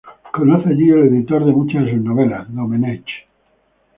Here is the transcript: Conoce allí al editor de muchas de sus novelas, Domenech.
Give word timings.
Conoce 0.33 0.67
allí 0.69 0.89
al 0.89 1.03
editor 1.09 1.45
de 1.45 1.51
muchas 1.51 1.85
de 1.85 1.91
sus 1.91 2.01
novelas, 2.01 2.47
Domenech. 2.51 3.05